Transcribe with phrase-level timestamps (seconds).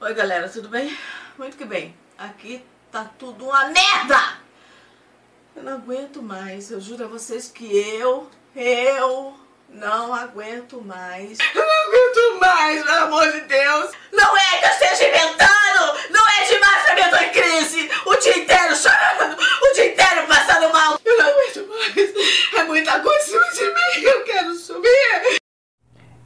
[0.00, 0.96] Oi galera, tudo bem?
[1.36, 1.92] Muito que bem.
[2.16, 4.38] Aqui tá tudo uma merda!
[5.56, 7.66] Eu não aguento mais, eu juro a vocês que
[7.98, 9.36] eu, eu
[9.68, 11.38] não aguento mais.
[11.52, 13.90] Eu não aguento mais, pelo amor de Deus!
[14.12, 16.10] Não é que eu esteja inventando!
[16.10, 17.90] Não é demais pra tô em crise!
[18.06, 19.36] O dia inteiro chorando!
[19.36, 21.00] O dia inteiro passando mal!
[21.04, 22.54] Eu não aguento mais!
[22.54, 24.04] É muita coisa de mim!
[24.04, 24.67] Eu quero subir!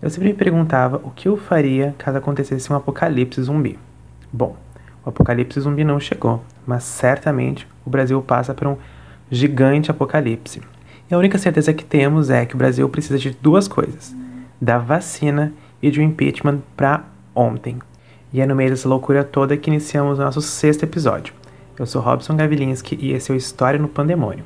[0.03, 3.79] Eu sempre me perguntava o que eu faria caso acontecesse um apocalipse zumbi.
[4.33, 4.57] Bom,
[5.07, 8.77] o apocalipse zumbi não chegou, mas certamente o Brasil passa por um
[9.31, 10.61] gigante apocalipse.
[11.09, 14.13] E a única certeza que temos é que o Brasil precisa de duas coisas:
[14.61, 17.79] da vacina e de um impeachment para ontem.
[18.33, 21.33] E é no meio dessa loucura toda que iniciamos nosso sexto episódio.
[21.79, 24.45] Eu sou Robson Gavilinski e esse é o História no Pandemônio.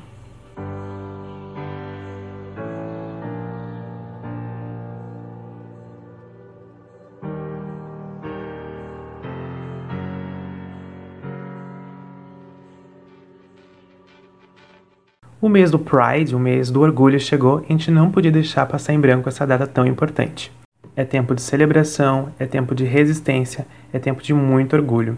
[15.47, 18.65] O mês do Pride, o mês do orgulho, chegou e a gente não podia deixar
[18.65, 20.51] passar em branco essa data tão importante.
[20.93, 25.17] É tempo de celebração, é tempo de resistência, é tempo de muito orgulho.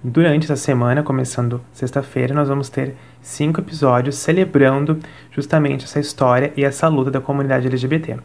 [0.00, 5.00] Durante essa semana, começando sexta-feira, nós vamos ter cinco episódios celebrando
[5.32, 8.18] justamente essa história e essa luta da comunidade LGBT.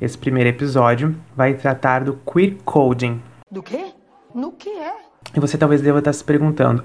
[0.00, 3.22] Esse primeiro episódio vai tratar do queer coding.
[3.48, 3.92] Do quê?
[4.34, 4.94] No que é?
[5.32, 6.82] E você talvez deva estar se perguntando: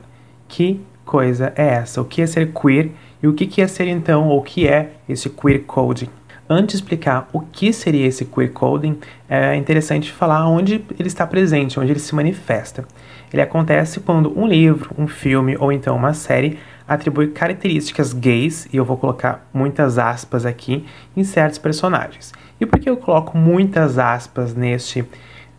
[0.47, 1.99] que coisa é essa?
[1.99, 2.91] O que é ser queer
[3.23, 6.09] e o que é ser então, ou o que é esse queer coding?
[6.49, 8.99] Antes de explicar o que seria esse queer coding,
[9.29, 12.85] é interessante falar onde ele está presente, onde ele se manifesta.
[13.31, 18.75] Ele acontece quando um livro, um filme ou então uma série atribui características gays, e
[18.75, 22.33] eu vou colocar muitas aspas aqui, em certos personagens.
[22.59, 25.05] E por que eu coloco muitas aspas neste,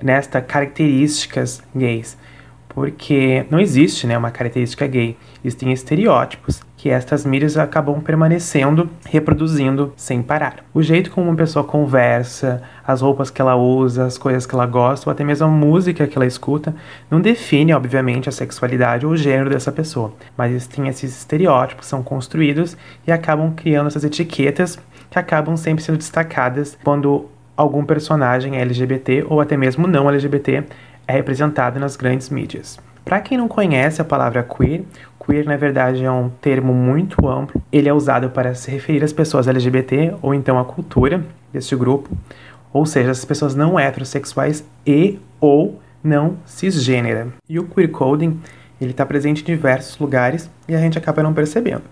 [0.02, 2.18] nesta características gays?
[2.68, 9.92] Porque não existe né, uma característica gay, existem estereótipos que estas mídias acabam permanecendo, reproduzindo
[9.96, 10.64] sem parar.
[10.72, 14.66] O jeito como uma pessoa conversa, as roupas que ela usa, as coisas que ela
[14.66, 16.74] gosta, ou até mesmo a música que ela escuta,
[17.10, 20.12] não define, obviamente, a sexualidade ou o gênero dessa pessoa.
[20.36, 24.78] Mas existem esses estereótipos que são construídos e acabam criando essas etiquetas
[25.10, 30.64] que acabam sempre sendo destacadas quando algum personagem é LGBT ou até mesmo não LGBT
[31.06, 32.78] é representado nas grandes mídias.
[33.04, 34.82] Para quem não conhece a palavra queer,
[35.24, 37.62] queer na verdade é um termo muito amplo.
[37.70, 41.22] Ele é usado para se referir às pessoas LGBT ou então à cultura
[41.52, 42.08] deste grupo,
[42.72, 47.28] ou seja, as pessoas não heterossexuais e ou não cisgênera.
[47.48, 48.40] E o queer coding
[48.80, 51.82] ele está presente em diversos lugares e a gente acaba não percebendo.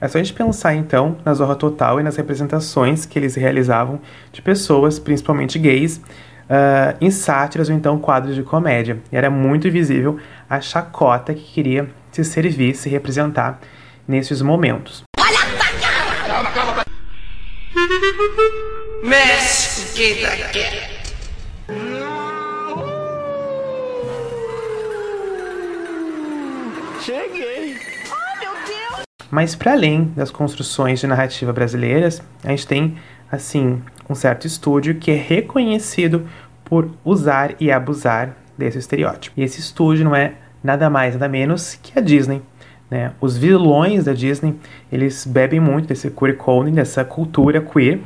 [0.00, 4.00] É só a gente pensar então na Zorra Total e nas representações que eles realizavam
[4.32, 6.00] de pessoas, principalmente gays,
[6.48, 8.98] uh, em sátiras ou então quadros de comédia.
[9.12, 13.60] E era muito visível a chacota que queria se servir, se representar
[14.06, 15.02] nesses momentos.
[15.18, 16.84] Olha a Calma, calma.
[19.02, 20.98] Mexe com quem tá quieto.
[27.00, 27.76] Cheguei.
[28.10, 29.02] Ai, meu Deus.
[29.30, 32.98] Mas para além das construções de narrativa brasileiras, a gente tem
[33.30, 36.26] assim um certo estúdio que é reconhecido
[36.64, 39.38] por usar e abusar desse estereótipo.
[39.38, 42.42] E esse estúdio não é nada mais, nada menos que a Disney.
[42.90, 43.12] Né?
[43.20, 44.54] Os vilões da Disney,
[44.90, 48.00] eles bebem muito desse queer coding, dessa cultura queer,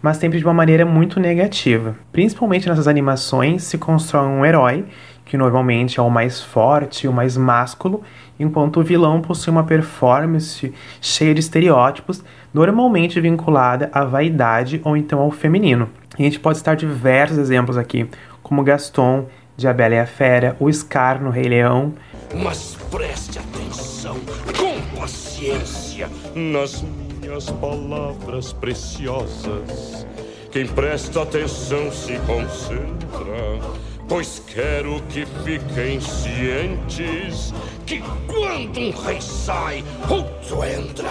[0.00, 1.94] mas sempre de uma maneira muito negativa.
[2.10, 4.84] Principalmente nessas animações se constrói um herói,
[5.32, 8.02] que normalmente é o mais forte, o mais másculo,
[8.38, 10.70] enquanto o vilão possui uma performance
[11.00, 12.22] cheia de estereótipos,
[12.52, 15.88] normalmente vinculada à vaidade ou então ao feminino.
[16.18, 18.06] E a gente pode citar diversos exemplos aqui,
[18.42, 19.26] como Gaston,
[19.56, 21.94] de A Bela e a Fera, o Scar no Rei Leão.
[22.34, 24.18] Mas preste atenção,
[24.58, 30.06] com paciência, nas minhas palavras preciosas.
[30.50, 37.52] Quem presta atenção se concentra, pois quero que fiquem cientes
[37.86, 41.08] que quando um rei sai, outro entra.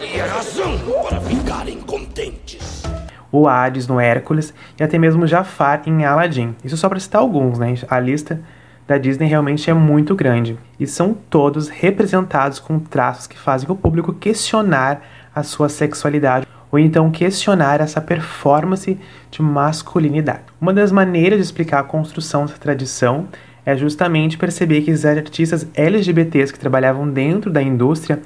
[0.00, 2.84] E é razão para ficarem contentes
[3.30, 6.54] o Hades no Hércules e até mesmo Jafar em Aladdin.
[6.64, 7.74] Isso só para citar alguns, né?
[7.88, 8.40] A lista
[8.86, 13.74] da Disney realmente é muito grande e são todos representados com traços que fazem o
[13.74, 15.02] público questionar
[15.34, 16.46] a sua sexualidade
[16.76, 18.98] ou então questionar essa performance
[19.30, 20.42] de masculinidade.
[20.60, 23.28] Uma das maneiras de explicar a construção dessa tradição
[23.64, 28.20] é justamente perceber que esses artistas LGBTs que trabalhavam dentro da indústria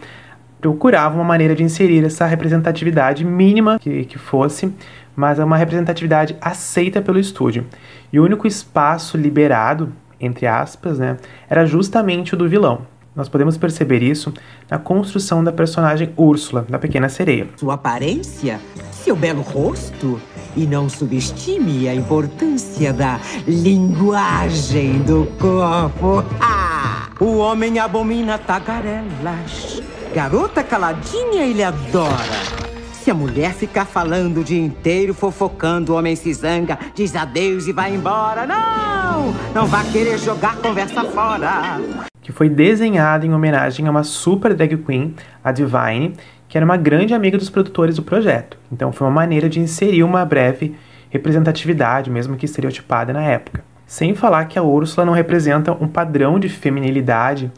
[0.60, 4.74] procuravam uma maneira de inserir essa representatividade mínima que, que fosse,
[5.14, 7.64] mas é uma representatividade aceita pelo estúdio.
[8.12, 11.16] E o único espaço liberado entre aspas, né,
[11.48, 12.82] era justamente o do vilão.
[13.14, 14.32] Nós podemos perceber isso
[14.70, 17.48] na construção da personagem Úrsula, da Pequena Sereia.
[17.56, 18.60] Sua aparência,
[18.92, 20.20] seu belo rosto,
[20.56, 26.24] e não subestime a importância da linguagem do corpo.
[26.40, 27.08] Ah!
[27.20, 29.82] O homem abomina tagarelas.
[30.14, 32.60] Garota caladinha ele adora.
[32.92, 37.66] Se a mulher ficar falando o dia inteiro, fofocando, o homem se zanga, diz adeus
[37.66, 38.46] e vai embora.
[38.46, 39.34] Não!
[39.54, 41.80] Não vá querer jogar conversa fora.
[42.22, 46.14] Que foi desenhada em homenagem a uma super drag queen, a Divine,
[46.48, 48.58] que era uma grande amiga dos produtores do projeto.
[48.70, 50.74] Então foi uma maneira de inserir uma breve
[51.08, 53.64] representatividade, mesmo que estereotipada na época.
[53.86, 57.50] Sem falar que a Úrsula não representa um padrão de feminilidade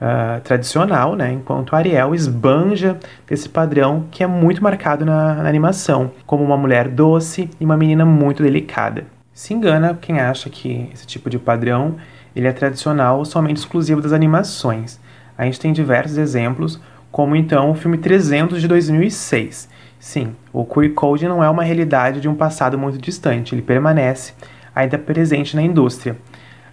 [0.00, 1.32] uh, tradicional, né?
[1.32, 2.98] enquanto Ariel esbanja
[3.28, 7.76] desse padrão que é muito marcado na, na animação, como uma mulher doce e uma
[7.76, 9.04] menina muito delicada.
[9.32, 11.96] Se engana quem acha que esse tipo de padrão
[12.34, 15.00] ele é tradicional ou somente exclusivo das animações.
[15.36, 16.80] A gente tem diversos exemplos,
[17.10, 19.68] como então o filme 300 de 2006.
[19.98, 24.32] Sim, o queer code não é uma realidade de um passado muito distante, ele permanece
[24.74, 26.16] ainda presente na indústria.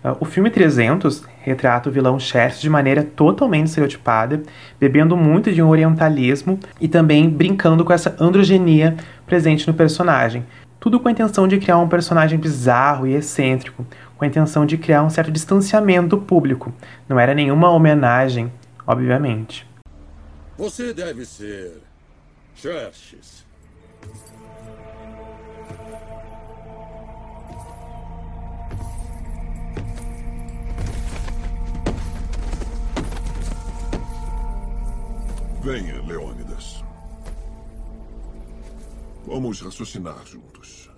[0.03, 4.41] Uh, o filme 300 retrata o vilão Chester de maneira totalmente estereotipada,
[4.79, 8.95] bebendo muito de um orientalismo e também brincando com essa androgenia
[9.25, 10.45] presente no personagem.
[10.79, 13.85] Tudo com a intenção de criar um personagem bizarro e excêntrico,
[14.19, 16.73] com a intenção de criar um certo distanciamento público.
[17.07, 18.51] Não era nenhuma homenagem,
[18.85, 19.65] obviamente.
[20.57, 21.81] Você deve ser.
[22.53, 23.45] Xerxes.
[35.61, 36.83] Venha, Leônidas.
[39.25, 40.89] Vamos raciocinar juntos.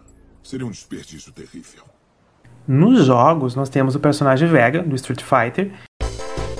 [0.42, 1.91] Seria um desperdício terrível.
[2.74, 5.74] Nos jogos, nós temos o personagem Vega, do Street Fighter.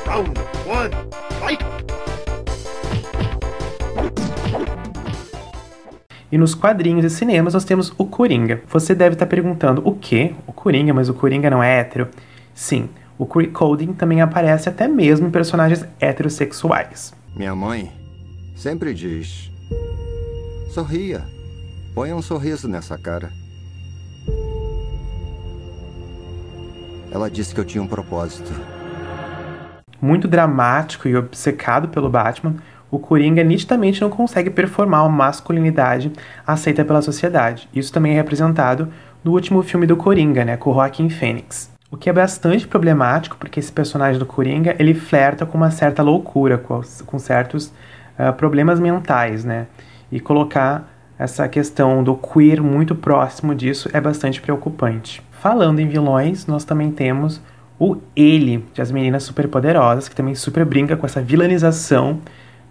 [0.06, 0.30] Round
[0.68, 0.94] one,
[1.40, 1.64] fight!
[6.30, 8.62] E nos quadrinhos e cinemas nós temos o Coringa.
[8.68, 10.36] Você deve estar perguntando o que?
[10.46, 12.10] O Coringa, mas o Coringa não é hétero?
[12.54, 17.14] Sim, o queer coding também aparece até mesmo em personagens heterossexuais.
[17.34, 17.90] Minha mãe
[18.58, 19.50] sempre diz:
[20.74, 21.24] sorria,
[21.96, 23.32] ponha um sorriso nessa cara.
[27.12, 28.50] Ela disse que eu tinha um propósito.
[30.02, 32.56] Muito dramático e obcecado pelo Batman,
[32.90, 36.12] o Coringa nitidamente não consegue performar uma masculinidade
[36.48, 37.68] aceita pela sociedade.
[37.74, 38.88] Isso também é representado
[39.24, 41.70] no último filme do Coringa, né, com o Joaquin Phoenix.
[41.92, 46.02] O que é bastante problemático, porque esse personagem do Coringa, ele flerta com uma certa
[46.02, 47.68] loucura, com, com certos
[48.18, 49.68] uh, problemas mentais, né?
[50.10, 55.22] E colocar essa questão do queer muito próximo disso é bastante preocupante.
[55.42, 57.42] Falando em vilões, nós também temos
[57.80, 62.22] o Ele, de As Meninas Superpoderosas, que também super brinca com essa vilanização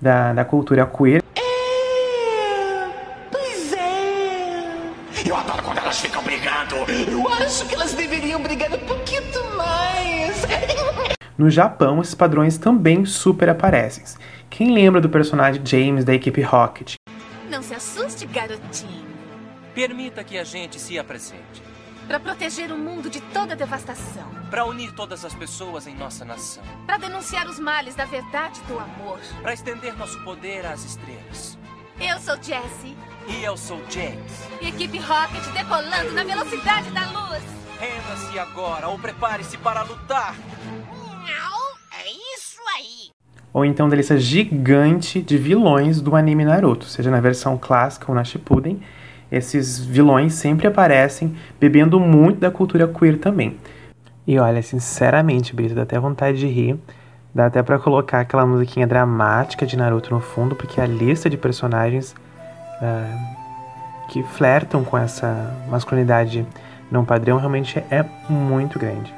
[0.01, 1.21] da, da cultura queer.
[1.35, 2.89] É,
[3.29, 5.29] pois é.
[5.29, 6.77] Eu adoro quando elas ficam brigando.
[7.11, 10.43] Eu acho que elas deveriam brigar um pouquinho mais.
[11.37, 14.05] No Japão, esses padrões também super aparecem.
[14.51, 16.97] Quem lembra do personagem James da equipe Rocket?
[17.51, 19.07] Não se assuste, garotinho.
[19.75, 21.70] Permita que a gente se apresente
[22.11, 24.27] para proteger o mundo de toda devastação.
[24.51, 26.65] Para unir todas as pessoas em nossa nação.
[26.85, 29.21] Para denunciar os males da verdade e do amor.
[29.41, 31.57] Para estender nosso poder às estrelas.
[32.01, 32.97] Eu sou Jessie.
[33.29, 34.49] E eu sou James.
[34.61, 37.45] equipe Rocket decolando na velocidade da luz.
[37.79, 40.35] Renda-se agora ou prepare-se para lutar.
[40.67, 43.13] Não, é isso aí.
[43.53, 48.17] Ou então da lista gigante de vilões do anime Naruto, seja na versão clássica ou
[48.17, 48.83] na Shippuden
[49.31, 53.57] esses vilões sempre aparecem bebendo muito da cultura queer também.
[54.27, 56.79] E olha, sinceramente, Brito, dá até vontade de rir.
[57.35, 61.37] Dá até para colocar aquela musiquinha dramática de Naruto no fundo, porque a lista de
[61.37, 66.45] personagens uh, que flertam com essa masculinidade
[66.91, 69.15] não padrão realmente é muito grande.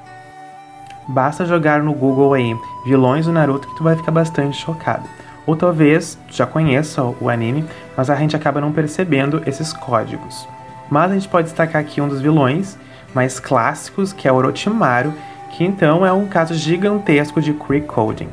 [1.08, 2.54] Basta jogar no Google aí
[2.84, 5.08] vilões do Naruto que tu vai ficar bastante chocado.
[5.46, 7.64] Ou talvez já conheça o anime,
[7.96, 10.46] mas a gente acaba não percebendo esses códigos.
[10.90, 12.78] Mas a gente pode destacar aqui um dos vilões
[13.14, 15.12] mais clássicos, que é Orochimaru,
[15.50, 18.28] que então é um caso gigantesco de Cree Coding.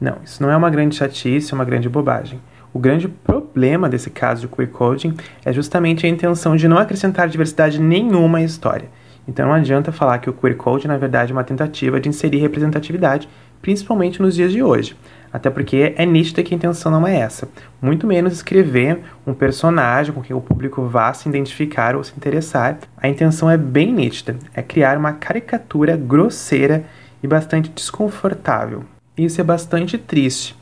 [0.00, 2.38] Não, isso não é uma grande chatice, é uma grande bobagem.
[2.74, 5.14] O grande problema desse caso de queer coding
[5.44, 8.88] é justamente a intenção de não acrescentar diversidade nenhuma à história.
[9.28, 12.38] Então não adianta falar que o queer code na verdade é uma tentativa de inserir
[12.38, 13.28] representatividade,
[13.62, 14.96] principalmente nos dias de hoje.
[15.32, 17.48] Até porque é nítido que a intenção não é essa.
[17.80, 22.78] Muito menos escrever um personagem com quem o público vá se identificar ou se interessar.
[22.96, 24.36] A intenção é bem nítida.
[24.52, 26.84] É criar uma caricatura grosseira
[27.22, 28.82] e bastante desconfortável.
[29.16, 30.56] Isso é bastante triste,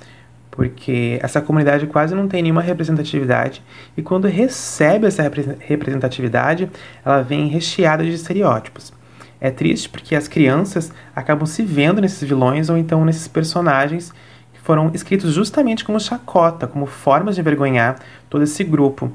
[0.53, 3.63] porque essa comunidade quase não tem nenhuma representatividade
[3.97, 6.71] e quando recebe essa representatividade,
[7.05, 8.93] ela vem recheada de estereótipos.
[9.41, 14.13] É triste porque as crianças acabam se vendo nesses vilões ou então nesses personagens
[14.53, 19.11] que foram escritos justamente como chacota, como formas de envergonhar todo esse grupo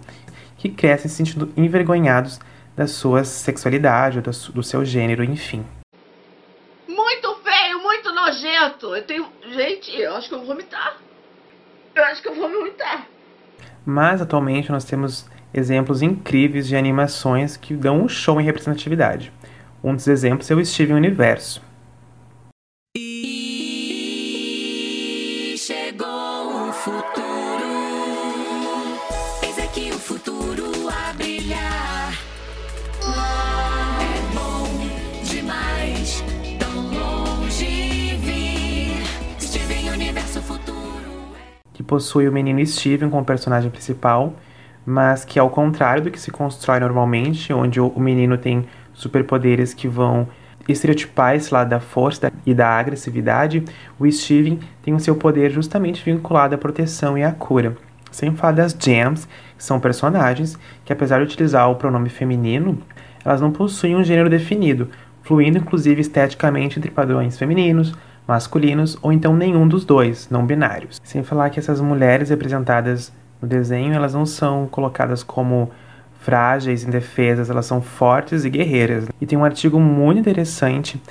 [0.57, 2.39] que crescem se sentindo envergonhados
[2.75, 5.63] da sua sexualidade do seu gênero, enfim.
[6.87, 8.95] Muito feio, muito nojento.
[8.95, 9.27] Eu tenho.
[9.53, 11.06] Gente, eu acho que eu vou vomitar.
[11.97, 13.07] Eu acho que eu vou vomitar.
[13.83, 19.33] Mas atualmente nós temos exemplos incríveis de animações que dão um show em representatividade.
[19.83, 21.59] Um dos exemplos é o Steven Universo.
[41.87, 44.35] Possui o menino Steven como personagem principal,
[44.85, 49.87] mas que ao contrário do que se constrói normalmente, onde o menino tem superpoderes que
[49.87, 50.27] vão
[50.67, 53.63] estereotipar esse lado da força e da agressividade,
[53.97, 57.75] o Steven tem o seu poder justamente vinculado à proteção e à cura.
[58.11, 59.27] Sem falar das Gems,
[59.57, 62.77] que são personagens que, apesar de utilizar o pronome feminino,
[63.23, 64.89] elas não possuem um gênero definido,
[65.21, 67.93] fluindo inclusive esteticamente entre padrões femininos,
[68.27, 70.99] masculinos ou então nenhum dos dois, não binários.
[71.03, 75.71] Sem falar que essas mulheres representadas no desenho, elas não são colocadas como
[76.19, 79.07] frágeis, indefesas, elas são fortes e guerreiras.
[79.21, 81.01] E tem um artigo muito interessante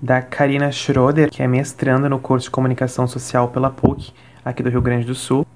[0.00, 4.12] da Karina Schroeder, que é mestranda no curso de Comunicação Social pela PUC,
[4.44, 5.46] aqui do Rio Grande do Sul,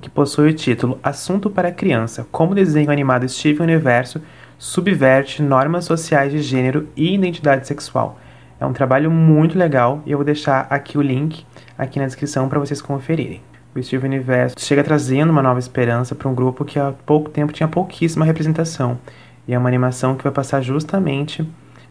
[0.00, 4.20] que possui o título Assunto para Criança: Como o desenho animado Steven Universo
[4.58, 8.18] subverte normas sociais de gênero e identidade sexual.
[8.62, 11.44] É um trabalho muito legal e eu vou deixar aqui o link
[11.76, 13.42] aqui na descrição para vocês conferirem.
[13.74, 17.52] O Steven Universo chega trazendo uma nova esperança para um grupo que há pouco tempo
[17.52, 19.00] tinha pouquíssima representação.
[19.48, 21.44] E é uma animação que vai passar justamente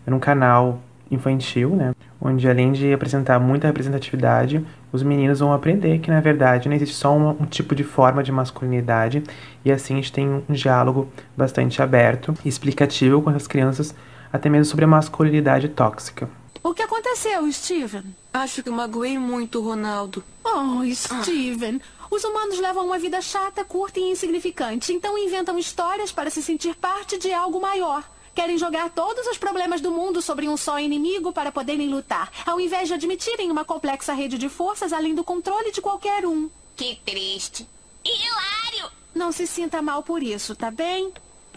[0.07, 0.79] num canal
[1.11, 1.91] infantil, né?
[2.21, 6.95] Onde além de apresentar muita representatividade, os meninos vão aprender que na verdade não existe
[6.95, 9.21] só um, um tipo de forma de masculinidade
[9.65, 13.93] e assim a gente tem um diálogo bastante aberto e explicativo com as crianças,
[14.31, 16.29] até mesmo sobre a masculinidade tóxica.
[16.63, 18.15] O que aconteceu, Steven?
[18.31, 20.23] Acho que magoei muito o Ronaldo.
[20.43, 21.81] Oh, Steven.
[22.09, 26.75] Os humanos levam uma vida chata, curta e insignificante, então inventam histórias para se sentir
[26.75, 28.03] parte de algo maior.
[28.35, 32.59] Querem jogar todos os problemas do mundo sobre um só inimigo para poderem lutar, ao
[32.59, 36.49] invés de admitirem uma complexa rede de forças além do controle de qualquer um.
[36.75, 37.67] Que triste.
[38.05, 38.91] Hilário!
[39.13, 41.11] Não se sinta mal por isso, tá bem?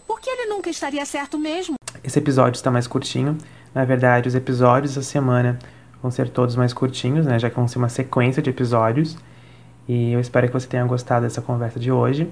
[0.07, 1.77] Porque ele nunca estaria certo mesmo.
[2.03, 3.39] Esse episódio está mais curtinho.
[3.75, 5.59] Na verdade, os episódios da semana
[6.01, 7.39] vão ser todos mais curtinhos, né?
[7.39, 9.19] Já que vão ser uma sequência de episódios.
[9.89, 12.31] E eu espero que você tenha gostado dessa conversa de hoje.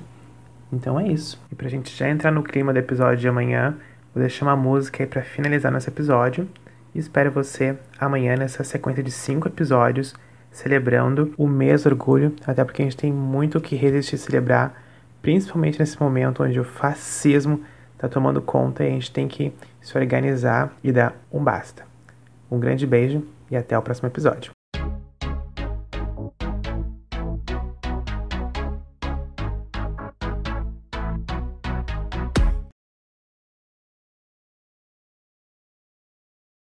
[0.72, 1.40] Então é isso.
[1.50, 3.74] E pra gente já entrar no clima do episódio de amanhã,
[4.14, 6.48] vou deixar uma música aí pra finalizar nosso episódio.
[6.94, 10.14] E espero você amanhã nessa sequência de cinco episódios,
[10.50, 14.18] celebrando o mês do orgulho, até porque a gente tem muito o que resistir e
[14.18, 14.82] celebrar,
[15.20, 17.62] principalmente nesse momento onde o fascismo
[17.94, 21.84] está tomando conta e a gente tem que se organizar e dar um basta.
[22.50, 24.52] Um grande beijo e até o próximo episódio.